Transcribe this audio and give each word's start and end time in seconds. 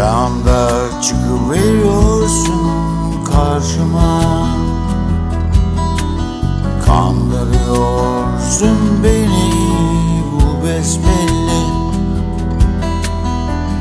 anda 0.00 0.70
çıkıveriyorsun 1.02 2.60
karşıma. 3.32 4.22
Kandırıyorsun 6.86 8.78
beni 9.04 9.52
bu 10.32 10.66
besbelli. 10.66 11.62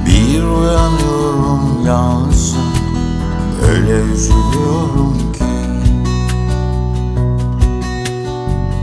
Bir 0.06 0.44
uyanıyorum 0.44 1.86
yalnızım. 1.86 2.72
Öyle 3.70 4.02
üzülüyorum 4.02 5.18
ki. 5.34 5.44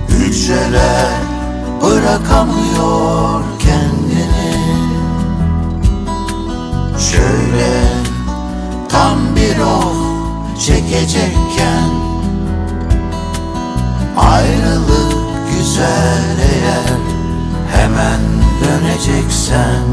Hücreler 0.08 1.08
bırakamıyor 1.82 3.07
Şöyle 7.48 7.80
tam 8.88 9.36
bir 9.36 9.58
of 9.58 9.96
çekecekken. 10.66 11.90
Ayrılık 14.16 15.14
güzel 15.56 16.39
eğer 16.39 16.98
hemen 17.72 18.20
döneceksen. 18.64 19.84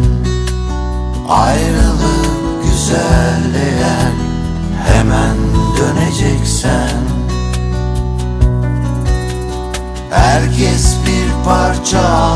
Ayrılık 1.29 2.63
güzel 2.63 3.55
eğer 3.55 4.11
hemen 4.87 5.37
döneceksen. 5.77 7.05
Herkes 10.11 10.95
bir 11.05 11.45
parça 11.45 12.34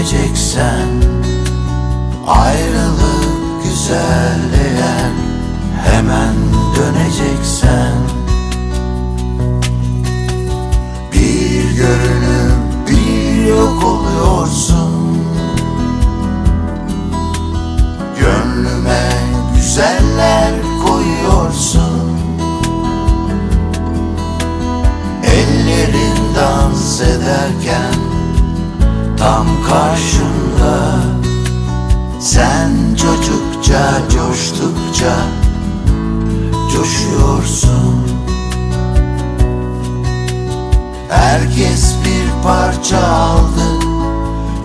döneceksen 0.00 0.88
Ayrılık 2.26 3.64
güzel 3.64 4.40
eğer 4.54 5.10
hemen 5.84 6.34
döneceksen. 6.76 7.92
Bir 11.12 11.76
görünüp 11.76 12.88
bir 12.88 13.44
yok 13.46 13.84
oluyorsun. 13.84 15.18
Gönlüme 18.20 19.10
güzeller 19.54 20.52
koyuyorsun. 20.86 22.20
Ellerin 25.24 26.34
dans 26.36 27.00
ederken 27.00 27.99
tam 29.40 29.62
karşımda 29.68 31.00
Sen 32.20 32.70
çocukça 32.94 33.92
coştukça 34.10 35.14
coşuyorsun. 36.72 38.06
Herkes 41.08 41.94
bir 42.04 42.42
parça 42.42 42.98
aldı 42.98 43.86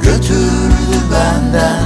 götürdü 0.01 0.97
benden 1.11 1.84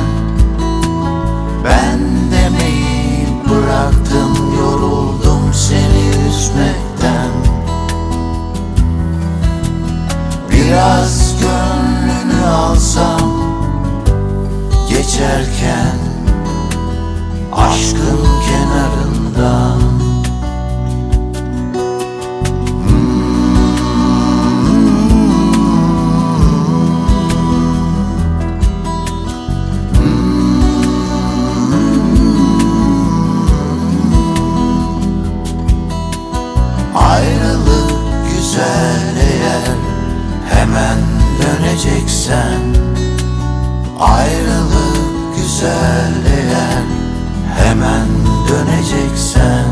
eğer 39.17 39.65
hemen 40.53 40.97
döneceksen 41.41 42.61
Ayrılık 43.99 45.35
güzel 45.35 46.13
eğer 46.37 46.83
hemen 47.57 48.07
döneceksen 48.49 49.65